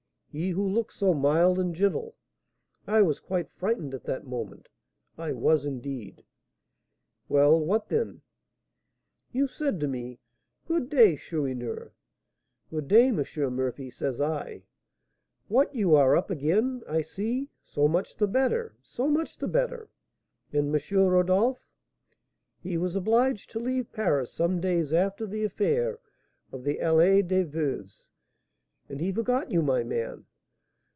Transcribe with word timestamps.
he 0.33 0.51
who 0.51 0.65
looked 0.65 0.93
so 0.93 1.13
mild 1.13 1.59
and 1.59 1.75
gentle! 1.75 2.15
I 2.87 3.01
was 3.01 3.19
quite 3.19 3.49
frightened 3.49 3.93
at 3.93 4.05
that 4.05 4.25
moment; 4.25 4.69
I 5.17 5.33
was, 5.33 5.65
indeed" 5.65 6.23
"Well, 7.27 7.59
what 7.59 7.89
then?" 7.89 8.21
"You 9.33 9.49
said 9.49 9.81
to 9.81 9.89
me, 9.89 10.21
'Good 10.65 10.87
day, 10.89 11.17
Chourineur.' 11.17 11.91
'Good 12.69 12.87
day, 12.87 13.07
M. 13.07 13.19
Murphy,' 13.53 13.89
says 13.89 14.21
I. 14.21 14.63
'What, 15.49 15.75
you 15.75 15.95
are 15.95 16.15
up 16.15 16.29
again, 16.29 16.81
I 16.87 17.01
see! 17.01 17.49
So 17.61 17.89
much 17.89 18.15
the 18.15 18.25
better, 18.25 18.77
so 18.81 19.09
much 19.09 19.37
the 19.37 19.49
better. 19.49 19.89
And 20.53 20.73
M. 20.73 20.97
Rodolph?' 21.09 21.67
'He 22.61 22.77
was 22.77 22.95
obliged 22.95 23.49
to 23.49 23.59
leave 23.59 23.91
Paris 23.91 24.31
some 24.31 24.61
days 24.61 24.93
after 24.93 25.27
the 25.27 25.43
affair 25.43 25.99
of 26.53 26.63
the 26.63 26.77
Allée 26.77 27.21
des 27.27 27.43
Veuves, 27.43 28.11
and 28.89 28.99
he 28.99 29.09
forgot 29.09 29.49
you, 29.49 29.61
my 29.61 29.85
man.' 29.85 30.25